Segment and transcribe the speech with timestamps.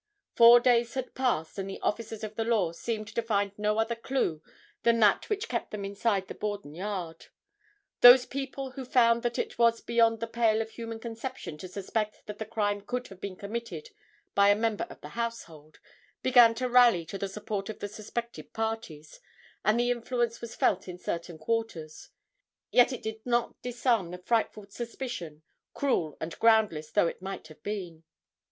[0.33, 3.93] Four days had passed and the officers of the law seemed to find no other
[3.95, 4.41] clue
[4.81, 7.27] than that which kept them inside the Borden yard.
[7.99, 12.25] Those people who found that it was beyond the pale of human conception to suspect
[12.25, 13.91] that the crime could have been committed
[14.33, 15.79] by a member of the household,
[16.23, 19.19] began to rally to the support of the suspected parties;
[19.63, 22.09] and their influence was felt in certain quarters;
[22.71, 25.43] yet it did not disarm the frightful suspicion,
[25.75, 28.03] cruel and groundless though it might have been.